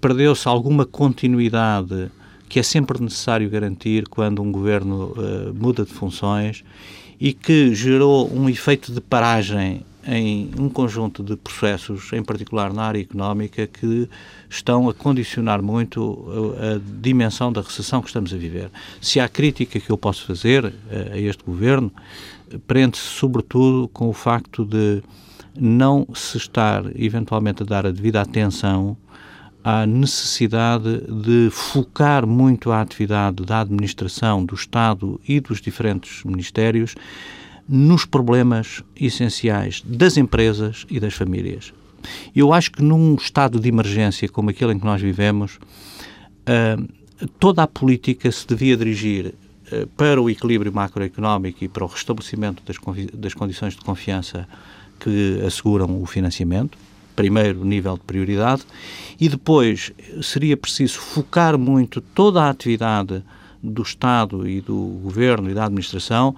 [0.00, 2.12] perdeu-se alguma continuidade
[2.48, 6.62] que é sempre necessário garantir quando um governo uh, muda de funções
[7.18, 12.84] e que gerou um efeito de paragem em um conjunto de processos, em particular na
[12.84, 14.08] área económica, que
[14.48, 18.70] estão a condicionar muito a, a dimensão da recessão que estamos a viver.
[19.00, 20.72] Se há crítica que eu posso fazer
[21.10, 21.90] a este governo,
[22.66, 25.02] prende-se sobretudo com o facto de
[25.58, 28.96] não se estar eventualmente a dar a devida atenção
[29.62, 36.94] à necessidade de focar muito a atividade da administração, do Estado e dos diferentes ministérios
[37.66, 41.72] nos problemas essenciais das empresas e das famílias.
[42.36, 46.86] Eu acho que num estado de emergência como aquele em que nós vivemos, uh,
[47.38, 49.34] toda a política se devia dirigir
[49.96, 52.76] para o equilíbrio macroeconómico e para o restabelecimento das,
[53.12, 54.46] das condições de confiança
[55.00, 56.76] que asseguram o financiamento,
[57.16, 58.62] primeiro nível de prioridade,
[59.20, 63.22] e depois seria preciso focar muito toda a atividade
[63.62, 66.34] do Estado e do Governo e da Administração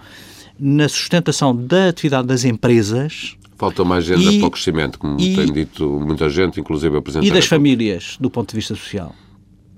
[0.59, 3.37] na sustentação da atividade das empresas.
[3.57, 7.03] Falta uma agenda e, para o crescimento, como e, tem dito muita gente, inclusive a
[7.03, 9.15] Presidente E das famílias, do ponto de vista social.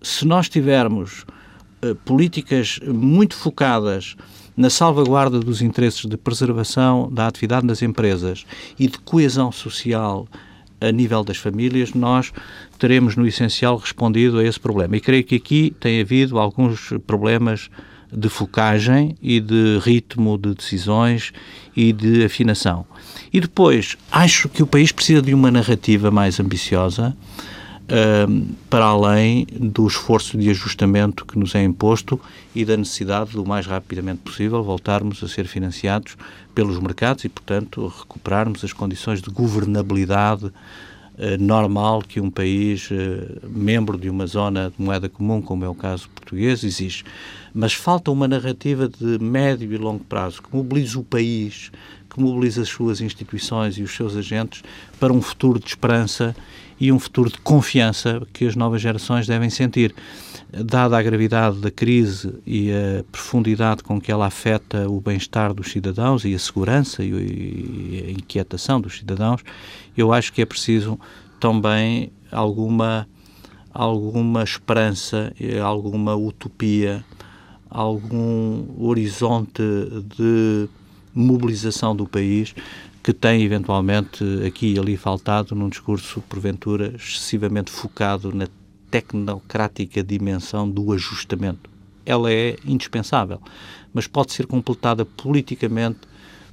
[0.03, 1.25] Se nós tivermos
[2.05, 4.17] políticas muito focadas
[4.57, 8.45] na salvaguarda dos interesses de preservação da atividade das empresas
[8.79, 10.27] e de coesão social
[10.81, 12.33] a nível das famílias, nós
[12.79, 14.97] teremos, no essencial, respondido a esse problema.
[14.97, 17.69] E creio que aqui tem havido alguns problemas
[18.12, 21.33] de focagem e de ritmo de decisões
[21.77, 22.87] e de afinação.
[23.33, 27.17] E depois, acho que o país precisa de uma narrativa mais ambiciosa,
[27.88, 32.20] uh, para além do esforço de ajustamento que nos é imposto
[32.55, 36.16] e da necessidade, do mais rapidamente possível, voltarmos a ser financiados
[36.55, 40.53] pelos mercados e, portanto, recuperarmos as condições de governabilidade
[41.20, 45.68] eh, normal que um país eh, membro de uma zona de moeda comum, como é
[45.68, 47.03] o caso português, exige.
[47.53, 51.72] Mas falta uma narrativa de médio e longo prazo que mobilize o país,
[52.09, 54.62] que mobilize as suas instituições e os seus agentes
[55.01, 56.37] para um futuro de esperança
[56.81, 59.95] e um futuro de confiança que as novas gerações devem sentir.
[60.51, 65.71] Dada a gravidade da crise e a profundidade com que ela afeta o bem-estar dos
[65.71, 69.43] cidadãos e a segurança e a inquietação dos cidadãos,
[69.97, 70.99] eu acho que é preciso
[71.38, 73.07] também alguma
[73.73, 77.05] alguma esperança, alguma utopia,
[77.71, 79.62] algum horizonte
[80.17, 80.69] de
[81.14, 82.55] mobilização do país
[83.09, 88.47] que tem eventualmente aqui e ali faltado num discurso porventura excessivamente focado na
[88.90, 91.71] tecnocrática dimensão do ajustamento.
[92.05, 93.40] Ela é indispensável,
[93.94, 96.01] mas pode ser completada politicamente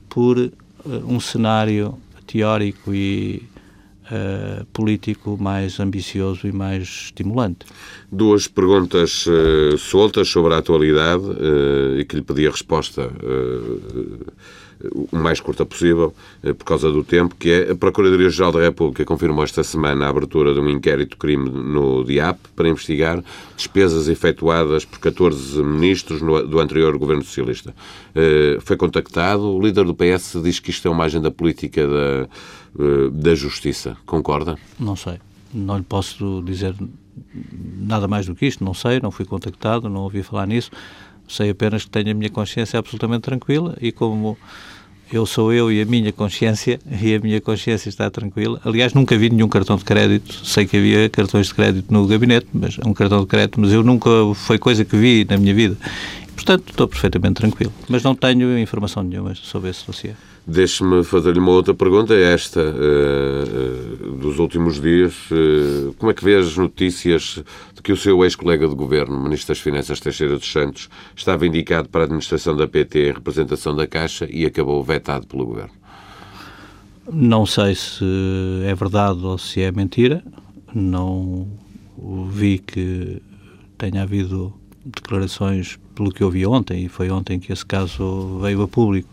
[0.08, 0.52] por uh,
[0.86, 3.44] um cenário teórico e
[4.06, 7.66] uh, político mais ambicioso e mais estimulante.
[8.10, 13.12] Duas perguntas uh, soltas sobre a atualidade uh, e que lhe pedi a resposta
[14.92, 19.44] o mais curta possível, por causa do tempo, que é a Procuradoria-Geral da República confirmou
[19.44, 23.24] esta semana a abertura de um inquérito crime no DIAP para investigar
[23.56, 27.74] despesas efetuadas por 14 ministros no, do anterior governo socialista.
[28.62, 32.28] Foi contactado, o líder do PS diz que isto é uma agenda política da,
[33.12, 33.98] da justiça.
[34.06, 34.58] Concorda?
[34.80, 35.20] Não sei.
[35.54, 36.76] Não lhe posso dizer
[37.54, 40.72] nada mais do que isto, não sei, não fui contactado, não ouvi falar nisso.
[41.28, 44.38] Sei apenas que tenho a minha consciência absolutamente tranquila e como
[45.12, 48.60] eu sou eu e a minha consciência, e a minha consciência está tranquila.
[48.66, 50.46] Aliás, nunca vi nenhum cartão de crédito.
[50.46, 53.84] Sei que havia cartões de crédito no gabinete, mas um cartão de crédito, mas eu
[53.84, 55.78] nunca foi coisa que vi na minha vida.
[56.36, 57.74] Portanto, estou perfeitamente tranquilo.
[57.88, 60.14] Mas não tenho informação nenhuma sobre esse dossiê.
[60.48, 65.16] Deixe-me fazer-lhe uma outra pergunta, é esta uh, uh, dos últimos dias.
[65.32, 69.48] Uh, como é que vê as notícias de que o seu ex-colega de governo, Ministro
[69.48, 73.88] das Finanças Teixeira dos Santos, estava indicado para a administração da PT em representação da
[73.88, 75.74] Caixa e acabou vetado pelo governo?
[77.12, 78.06] Não sei se
[78.66, 80.24] é verdade ou se é mentira.
[80.76, 81.48] Não
[82.30, 83.20] vi que
[83.80, 84.54] tenha havido
[84.86, 89.10] declarações, pelo que eu vi ontem, e foi ontem que esse caso veio a público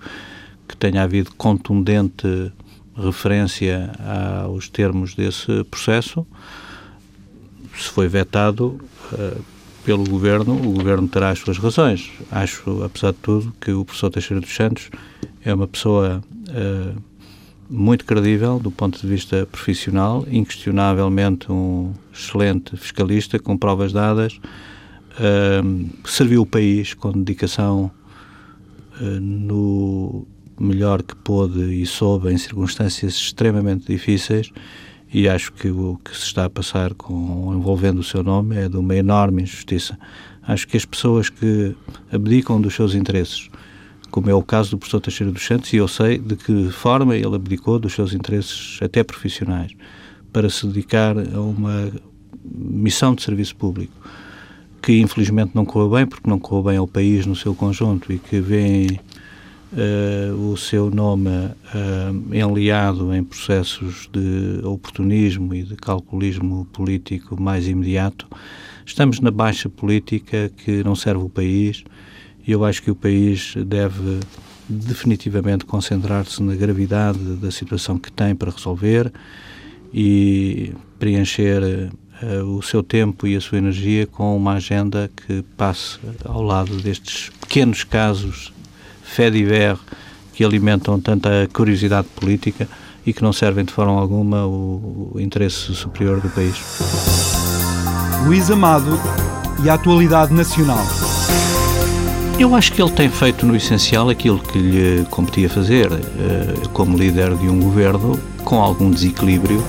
[0.69, 2.53] que tenha havido contundente
[2.97, 3.91] referência
[4.45, 6.27] aos termos desse processo.
[7.77, 8.79] Se foi vetado
[9.13, 9.43] uh,
[9.85, 12.11] pelo Governo, o Governo terá as suas razões.
[12.31, 14.91] Acho, apesar de tudo, que o professor Teixeira dos Santos
[15.45, 17.03] é uma pessoa uh,
[17.69, 24.39] muito credível do ponto de vista profissional, inquestionavelmente um excelente fiscalista, com provas dadas,
[25.15, 27.91] uh, serviu o país com dedicação
[29.21, 30.27] no
[30.63, 34.53] melhor que pôde e soube em circunstâncias extremamente difíceis
[35.13, 38.69] e acho que o que se está a passar com envolvendo o seu nome é
[38.69, 39.99] de uma enorme injustiça.
[40.43, 41.77] Acho que as pessoas que
[42.11, 43.51] abdicam dos seus interesses,
[44.11, 47.15] como é o caso do professor Teixeira dos Santos, e eu sei de que forma
[47.15, 49.73] ele abdicou dos seus interesses até profissionais
[50.33, 51.93] para se dedicar a uma
[52.45, 53.93] missão de serviço público
[54.83, 58.19] que infelizmente não correu bem, porque não correu bem ao país no seu conjunto e
[58.19, 58.99] que vem
[59.73, 67.67] uh, o seu nome uh, enliado em processos de oportunismo e de calculismo político mais
[67.67, 68.29] imediato,
[68.85, 71.85] estamos na baixa política que não serve o país
[72.47, 74.21] e eu acho que o país deve
[74.69, 79.13] definitivamente concentrar-se na gravidade da situação que tem para resolver
[79.93, 81.63] e preencher
[82.23, 86.77] uh, o seu tempo e a sua energia com uma agenda que passe ao lado
[86.77, 88.53] destes pequenos casos
[89.13, 89.79] fé divers
[90.33, 92.67] que alimentam tanta curiosidade política
[93.05, 96.57] e que não servem de forma alguma o, o interesse superior do país.
[98.25, 98.99] Luís Amado
[99.63, 100.83] e a atualidade nacional.
[102.39, 106.97] Eu acho que ele tem feito no essencial aquilo que lhe competia fazer, eh, como
[106.97, 109.63] líder de um governo com algum desequilíbrio,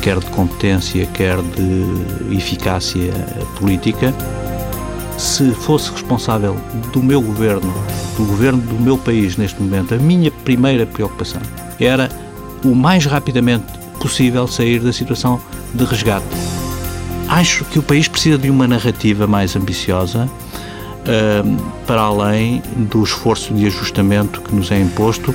[0.00, 3.12] quer de competência, quer de eficácia
[3.58, 4.14] política
[5.16, 6.56] se fosse responsável
[6.92, 7.72] do meu governo,
[8.16, 11.40] do governo do meu país neste momento, a minha primeira preocupação
[11.80, 12.10] era
[12.64, 13.66] o mais rapidamente
[14.00, 15.40] possível sair da situação
[15.74, 16.26] de resgate.
[17.28, 20.28] Acho que o país precisa de uma narrativa mais ambiciosa,
[21.06, 25.34] uh, para além do esforço de ajustamento que nos é imposto.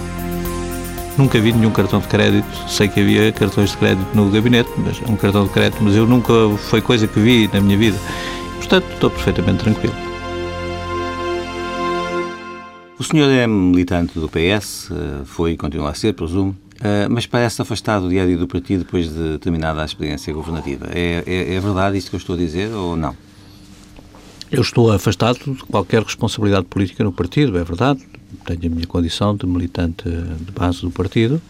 [1.17, 5.01] Nunca vi nenhum cartão de crédito, sei que havia cartões de crédito no gabinete, mas
[5.09, 6.33] um cartão de crédito, mas eu nunca
[6.69, 7.97] foi coisa que vi na minha vida.
[8.61, 9.93] Portanto, estou perfeitamente tranquilo.
[12.97, 17.25] O senhor é militante do PS, eh, foi e continua a ser, presumo, eh, mas
[17.25, 20.87] parece afastado do dia a dia do partido depois de terminada a experiência governativa.
[20.93, 23.15] É, é, é verdade isto que eu estou a dizer ou não?
[24.51, 28.07] Eu estou afastado de qualquer responsabilidade política no partido, é verdade.
[28.45, 31.41] Tenho a minha condição de militante de base do partido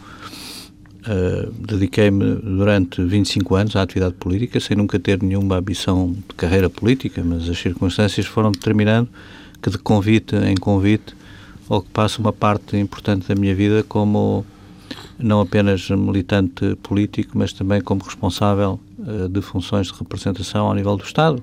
[1.02, 6.70] Uh, Dediquei-me durante 25 anos à atividade política, sem nunca ter nenhuma ambição de carreira
[6.70, 9.10] política, mas as circunstâncias foram determinando
[9.62, 11.16] que, de convite em convite,
[11.68, 14.45] ocupasse uma parte importante da minha vida como
[15.18, 20.95] não apenas militante político, mas também como responsável uh, de funções de representação ao nível
[20.97, 21.41] do Estado.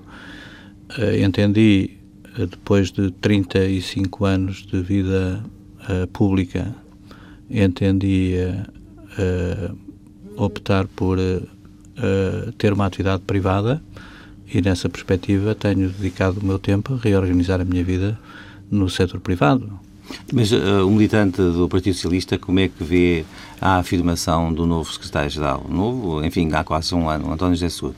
[0.96, 1.90] Uh, entendi,
[2.36, 5.42] depois de 35 anos de vida
[6.12, 6.74] pública,
[7.50, 8.77] entendi uh,
[10.36, 13.82] optar por uh, ter uma atividade privada
[14.52, 18.18] e nessa perspectiva tenho dedicado o meu tempo a reorganizar a minha vida
[18.70, 19.78] no setor privado.
[20.32, 23.24] Mas uh, o militante do Partido Socialista, como é que vê
[23.60, 25.66] a afirmação do novo secretário-geral?
[25.68, 27.94] Novo, enfim, há quase um ano, António José Seguro.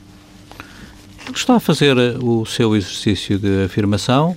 [1.25, 4.35] Ele está a fazer o seu exercício de afirmação,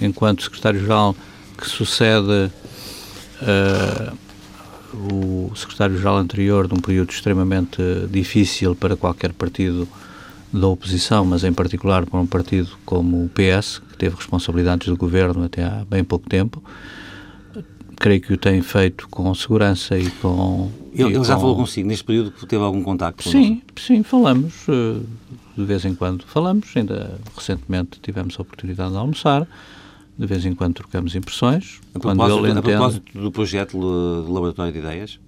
[0.00, 1.14] enquanto secretário-geral
[1.58, 2.50] que sucede
[3.42, 4.16] uh,
[5.10, 9.88] o secretário-geral anterior de um período extremamente difícil para qualquer partido
[10.52, 14.96] da oposição, mas em particular para um partido como o PS, que teve responsabilidades do
[14.96, 16.62] governo até há bem pouco tempo.
[17.96, 20.70] Creio que o tem feito com segurança e com.
[20.92, 21.24] Ele, e ele com...
[21.24, 24.66] já falou consigo neste período que teve algum contacto Sim, sim, falamos.
[24.68, 25.00] Eh,
[25.56, 26.68] de vez em quando falamos.
[26.76, 29.46] Ainda recentemente tivemos a oportunidade de almoçar.
[30.16, 31.80] De vez em quando trocamos impressões.
[31.94, 32.76] A quando propósito, ele a entende...
[32.76, 33.72] propósito do projeto
[34.24, 35.18] de Laboratório de Ideias?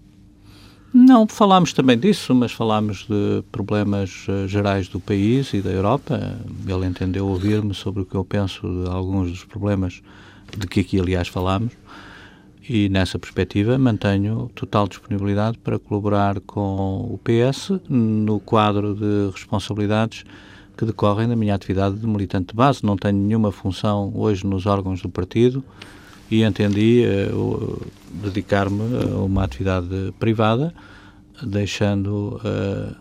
[0.95, 6.39] Não, falámos também disso, mas falámos de problemas uh, gerais do país e da Europa.
[6.66, 10.01] Ele entendeu ouvir-me sobre o que eu penso de alguns dos problemas
[10.57, 11.72] de que aqui, aliás, falámos.
[12.68, 20.24] E nessa perspectiva mantenho total disponibilidade para colaborar com o PS no quadro de responsabilidades
[20.77, 22.85] que decorrem da minha atividade de militante de base.
[22.85, 25.64] Não tenho nenhuma função hoje nos órgãos do partido
[26.31, 30.74] e entendi uh, dedicar-me a uma atividade privada,
[31.43, 32.97] deixando uh,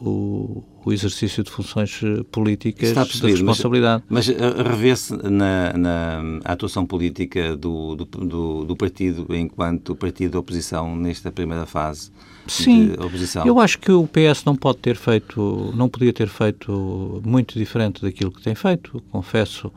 [0.00, 2.00] o, o, exercício de funções
[2.30, 4.02] políticas de responsabilidade.
[4.08, 10.30] Mas, mas eh, revê-se na, na, atuação política do, do, do, do, partido enquanto partido
[10.30, 12.10] de oposição nesta primeira fase
[12.46, 13.46] Sim, oposição?
[13.46, 18.02] Eu acho que o PS não pode ter feito, não podia ter feito muito diferente
[18.02, 19.72] daquilo que tem feito, confesso.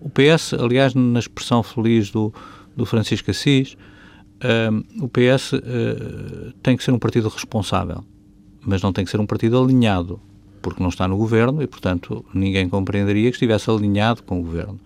[0.00, 2.32] O PS, aliás, na expressão feliz do,
[2.76, 3.76] do Francisco Assis,
[4.44, 8.04] um, o PS uh, eh, tem que ser um partido responsável,
[8.60, 10.20] mas não tem que ser um partido alinhado,
[10.60, 14.78] porque não está no governo e, portanto, ninguém compreenderia que estivesse alinhado com o governo.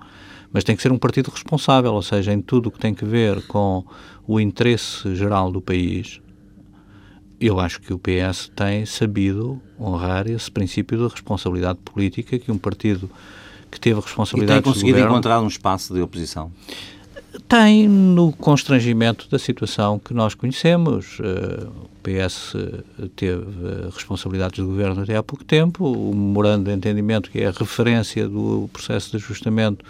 [0.53, 3.05] Mas tem que ser um partido responsável, ou seja, em tudo o que tem que
[3.05, 3.85] ver com
[4.27, 6.21] o interesse geral do país,
[7.41, 12.59] eu acho que o PS tem sabido honrar esse princípio de responsabilidade política que um
[12.59, 13.09] partido
[13.71, 16.51] que teve responsabilidade e tem conseguido governo, encontrar um espaço de oposição?
[17.47, 21.19] Tem no constrangimento da situação que nós conhecemos.
[21.21, 22.55] Eh, o PS
[23.15, 23.45] teve
[23.95, 25.85] responsabilidades de governo até há pouco tempo.
[25.85, 29.85] O memorando de entendimento, que é a referência do processo de ajustamento,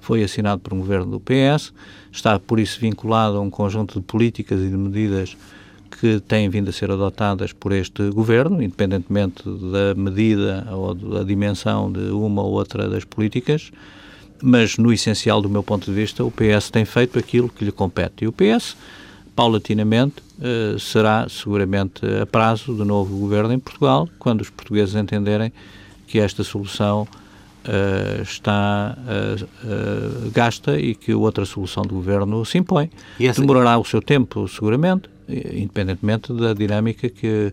[0.00, 1.72] foi assinado por um governo do PS.
[2.12, 5.36] Está, por isso, vinculado a um conjunto de políticas e de medidas
[6.00, 11.92] que têm vindo a ser adotadas por este governo, independentemente da medida ou da dimensão
[11.92, 13.70] de uma ou outra das políticas,
[14.42, 17.70] mas no essencial, do meu ponto de vista, o PS tem feito aquilo que lhe
[17.70, 18.24] compete.
[18.24, 18.74] E o PS,
[19.36, 25.52] paulatinamente, eh, será seguramente a prazo do novo governo em Portugal, quando os portugueses entenderem
[26.06, 27.06] que esta solução
[27.60, 32.90] Uh, está uh, uh, gasta e que outra solução do governo se impõe.
[33.20, 33.42] Essa...
[33.42, 35.10] Demorará o seu tempo, seguramente,
[35.54, 37.52] independentemente da dinâmica que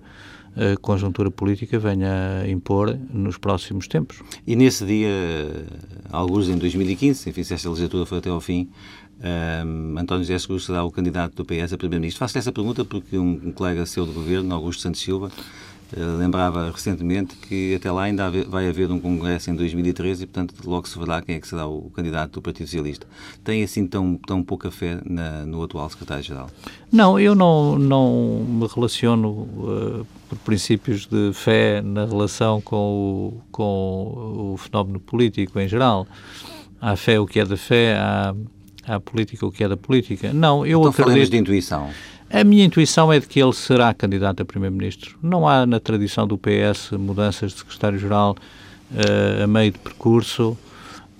[0.55, 4.23] a conjuntura política venha a impor nos próximos tempos.
[4.45, 5.09] E nesse dia,
[6.09, 8.67] alguns em 2015, enfim, se esta legislatura for até ao fim,
[9.19, 12.19] um, António José Seguro será o candidato do PS a Primeiro-Ministro.
[12.19, 16.69] Faço essa pergunta porque um, um colega seu de governo, Augusto Santos Silva, eh, lembrava
[16.69, 20.99] recentemente que até lá ainda vai haver um congresso em 2013 e, portanto, logo se
[20.99, 23.07] verá quem é que será o candidato do Partido Socialista.
[23.43, 26.49] Tem, assim, tão, tão pouca fé na, no atual secretário-geral?
[26.91, 33.41] Não, eu não, não me relaciono uh, por princípios de fé na relação com o,
[33.51, 36.05] com o fenómeno político em geral.
[36.81, 38.35] Há fé o que é da fé, há,
[38.85, 40.33] há política o que é da política.
[40.33, 41.07] Não, eu então, acredito...
[41.07, 41.89] falemos de intuição.
[42.29, 45.17] A minha intuição é de que ele será candidato a Primeiro-Ministro.
[45.23, 48.35] Não há na tradição do PS mudanças de secretário-geral
[48.91, 50.57] uh, a meio de percurso.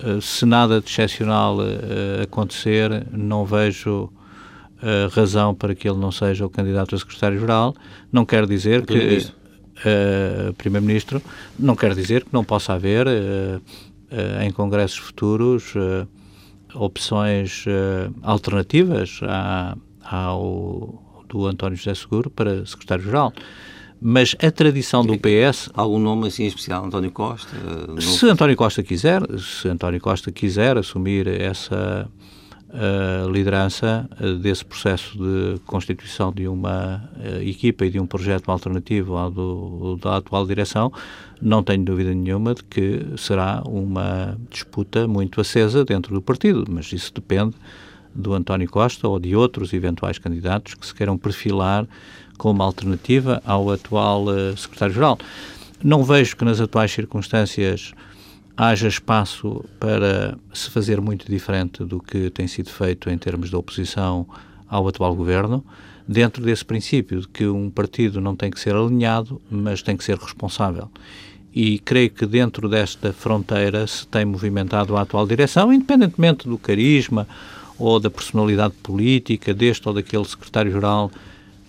[0.03, 4.11] Uh, se nada de excepcional uh, acontecer, não vejo
[5.11, 7.73] razão para que ele não seja o candidato a secretário-geral.
[8.11, 9.25] Não quer dizer que.
[10.57, 11.21] Primeiro-Ministro,
[11.57, 13.07] não quer dizer que não possa haver
[14.43, 15.73] em congressos futuros
[16.73, 17.65] opções
[18.23, 19.77] alternativas à
[20.09, 23.33] ao, do António José Seguro para secretário-geral.
[23.99, 25.69] Mas a tradição do PS.
[25.73, 26.85] Algum nome assim especial?
[26.85, 27.49] António Costa?
[27.99, 32.07] Se António Costa quiser, se António Costa quiser assumir essa
[32.69, 38.51] uh, liderança uh, desse processo de constituição de uma uh, equipa e de um projeto
[38.51, 40.91] alternativo ao do, da atual direção,
[41.41, 46.91] não tenho dúvida nenhuma de que será uma disputa muito acesa dentro do partido, mas
[46.91, 47.55] isso depende
[48.17, 51.87] do António Costa ou de outros eventuais candidatos que se queiram perfilar
[52.37, 55.17] como alternativa ao atual uh, secretário-geral.
[55.83, 57.93] Não vejo que nas atuais circunstâncias
[58.55, 63.55] haja espaço para se fazer muito diferente do que tem sido feito em termos de
[63.55, 64.27] oposição
[64.67, 65.63] ao atual governo,
[66.07, 70.03] dentro desse princípio de que um partido não tem que ser alinhado, mas tem que
[70.03, 70.89] ser responsável.
[71.53, 77.27] E creio que dentro desta fronteira se tem movimentado a atual direção, independentemente do carisma
[77.79, 81.11] ou da personalidade política deste ou daquele secretário-geral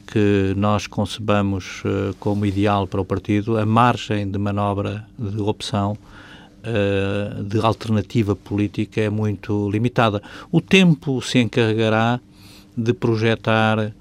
[0.06, 5.98] que nós concebamos uh, como ideal para o partido, a margem de manobra, de opção,
[6.62, 10.22] uh, de alternativa política é muito limitada.
[10.50, 12.20] O tempo se encarregará
[12.74, 13.92] de projetar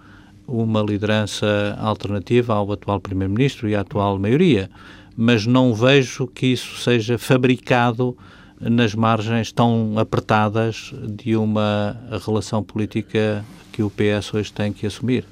[0.47, 4.69] uma liderança alternativa ao atual Primeiro-Ministro e à atual maioria,
[5.15, 8.17] mas não vejo que isso seja fabricado
[8.59, 15.25] nas margens tão apertadas de uma relação política que o PS hoje tem que assumir.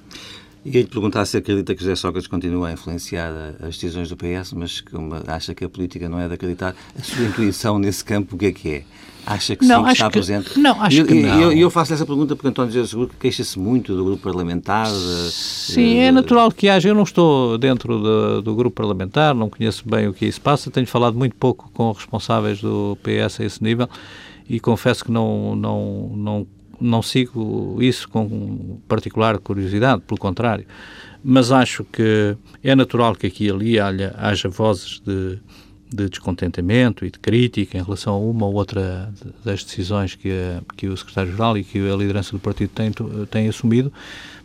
[0.66, 4.54] E lhe perguntar se acredita que José Sócrates continua a influenciar as decisões do PS,
[4.54, 4.96] mas que
[5.28, 6.76] acha que a política não é de acreditar.
[6.98, 8.84] A sua intuição nesse campo, o que é que é?
[9.26, 10.60] Acha que não, sim, que está que, presente?
[10.60, 11.42] Não, acho eu, que não.
[11.42, 14.88] Eu, eu faço essa pergunta porque António José Seguro queixa-se muito do grupo parlamentar.
[14.88, 16.90] Sim, de, é natural que haja.
[16.90, 20.70] Eu não estou dentro de, do grupo parlamentar, não conheço bem o que isso passa,
[20.70, 23.90] tenho falado muito pouco com responsáveis do PS a esse nível
[24.48, 26.48] e confesso que não, não, não
[26.80, 30.66] não sigo isso com particular curiosidade, pelo contrário.
[31.24, 35.40] Mas acho que é natural que aqui e ali haja, haja vozes de,
[35.94, 39.12] de descontentamento e de crítica em relação a uma ou outra
[39.44, 40.32] das decisões que,
[40.76, 42.92] que o secretário-geral e que a liderança do partido tem,
[43.30, 43.92] tem assumido,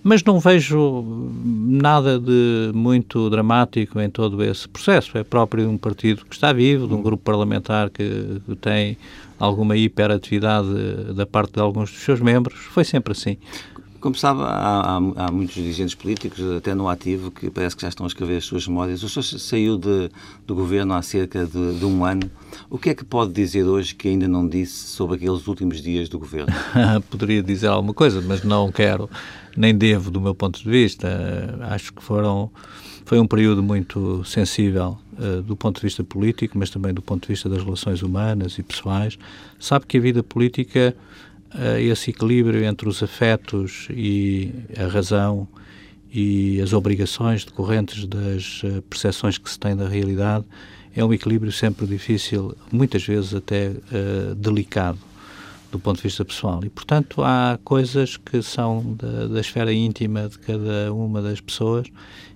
[0.02, 1.04] mas não vejo
[1.44, 5.16] nada de muito dramático em todo esse processo.
[5.18, 8.96] É próprio de um partido que está vivo, de um grupo parlamentar que tem
[9.38, 10.68] alguma hiperatividade
[11.14, 12.58] da parte de alguns dos seus membros.
[12.58, 13.36] Foi sempre assim.
[14.00, 17.88] Como sabe, há, há, há, muitos dirigentes políticos, até no ativo, que parece que já
[17.88, 19.02] estão a escrever as suas memórias.
[19.02, 20.10] O senhor saiu de,
[20.46, 22.30] do governo há cerca de, de, um ano.
[22.70, 26.08] O que é que pode dizer hoje que ainda não disse sobre aqueles últimos dias
[26.08, 26.50] do governo?
[27.10, 29.08] Poderia dizer alguma coisa, mas não quero,
[29.54, 31.58] nem devo, do meu ponto de vista.
[31.68, 32.50] Acho que foram,
[33.04, 37.26] foi um período muito sensível uh, do ponto de vista político, mas também do ponto
[37.26, 39.18] de vista das relações humanas e pessoais.
[39.58, 40.96] Sabe que a vida política
[41.80, 45.48] esse equilíbrio entre os afetos e a razão
[46.12, 50.44] e as obrigações decorrentes das eh, percepções que se tem da realidade
[50.94, 54.98] é um equilíbrio sempre difícil, muitas vezes até uh, delicado
[55.70, 56.60] do ponto de vista pessoal.
[56.64, 61.86] E, portanto, há coisas que são da, da esfera íntima de cada uma das pessoas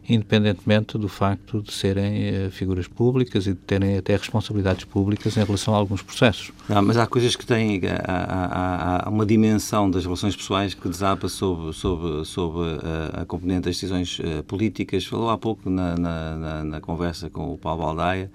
[0.08, 5.44] independentemente do facto de serem uh, figuras públicas e de terem até responsabilidades públicas em
[5.44, 6.52] relação a alguns processos.
[6.68, 10.88] Não, mas há coisas que têm há, há, há, uma dimensão das relações pessoais que
[10.88, 15.04] desaba sobre, sobre, sobre a, a componente das decisões uh, políticas.
[15.06, 18.30] Falou há pouco na, na, na, na conversa com o Paulo Baldaia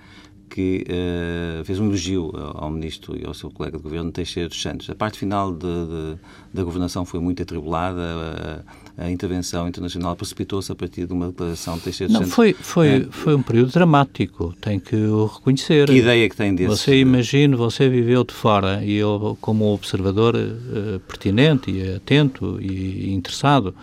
[0.50, 4.62] que uh, fez um elogio ao ministro e ao seu colega de governo, Teixeira dos
[4.62, 4.89] Santos.
[4.89, 6.18] A parte final de, de,
[6.54, 8.64] da governação foi muito atribulada,
[8.97, 12.30] a, a intervenção internacional precipitou-se a partir de uma declaração de Teixeira dos Santos.
[12.30, 13.08] Não, foi, foi, é.
[13.12, 15.88] foi um período dramático, tem que o reconhecer.
[15.88, 16.70] Que ideia que tem desse?
[16.70, 23.14] Você imagina, você viveu de fora e eu, como observador uh, pertinente e atento e
[23.14, 23.76] interessado,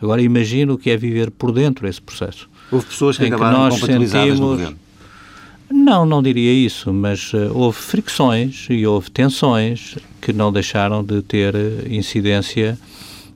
[0.00, 2.50] agora imagino o que é viver por dentro esse processo.
[2.70, 4.81] Houve pessoas que acabaram que compatibilizadas sentimos, no governo
[5.72, 11.20] não, não diria isso, mas uh, houve fricções e houve tensões que não deixaram de
[11.22, 12.78] ter eh, incidência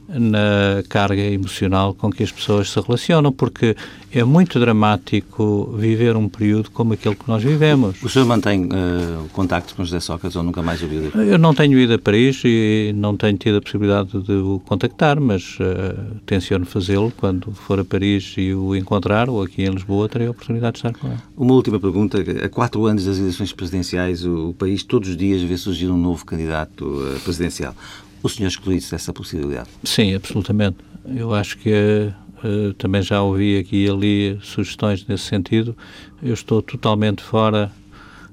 [0.09, 3.77] na carga emocional com que as pessoas se relacionam, porque
[4.13, 8.03] é muito dramático viver um período como aquele que nós vivemos.
[8.03, 11.33] O senhor mantém uh, contacto com José Sócrates ou nunca mais ouviu dele?
[11.33, 15.21] Eu não tenho ido a Paris e não tenho tido a possibilidade de o contactar,
[15.21, 20.09] mas uh, tenciono fazê-lo quando for a Paris e o encontrar, ou aqui em Lisboa,
[20.09, 21.19] terei a oportunidade de estar com ele.
[21.37, 22.19] Uma última pergunta.
[22.43, 25.99] Há quatro anos das eleições presidenciais, o, o país todos os dias vê surgir um
[25.99, 27.75] novo candidato uh, presidencial.
[28.23, 29.69] O senhor exclui-se dessa possibilidade?
[29.85, 30.79] Sim, absolutamente.
[31.15, 35.77] Eu acho que uh, também já ouvi aqui e ali sugestões nesse sentido.
[36.23, 37.71] Eu estou totalmente fora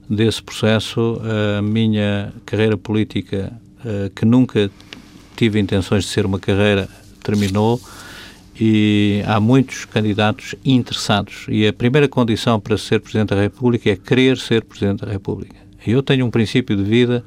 [0.09, 1.21] desse processo.
[1.57, 4.71] A minha carreira política, uh, que nunca
[5.36, 6.89] tive intenções de ser uma carreira,
[7.23, 7.79] terminou
[8.59, 11.45] e há muitos candidatos interessados.
[11.49, 15.55] E a primeira condição para ser Presidente da República é querer ser Presidente da República.
[15.86, 17.23] Eu tenho um princípio de vida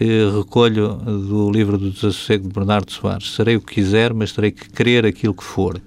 [0.00, 3.34] que recolho do livro do Desassossego de Bernardo Soares.
[3.34, 5.78] Serei o que quiser, mas terei que querer aquilo que for.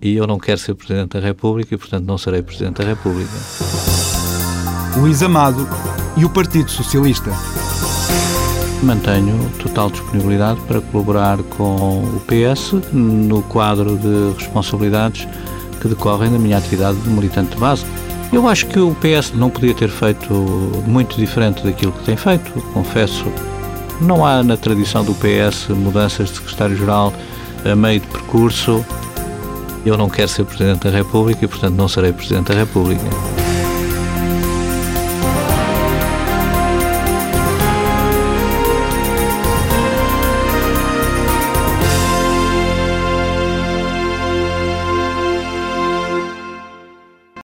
[0.00, 3.30] E eu não quero ser Presidente da República e, portanto, não serei Presidente da República.
[4.96, 5.68] Luís Amado
[6.16, 7.30] e o Partido Socialista.
[8.82, 15.28] Mantenho total disponibilidade para colaborar com o PS no quadro de responsabilidades
[15.82, 17.84] que decorrem da minha atividade de militante de base.
[18.32, 20.34] Eu acho que o PS não podia ter feito
[20.86, 23.24] muito diferente daquilo que tem feito, confesso.
[24.00, 27.12] Não há na tradição do PS mudanças de secretário-geral
[27.64, 28.84] a meio de percurso.
[29.84, 33.04] Eu não quero ser Presidente da República e, portanto, não serei Presidente da República.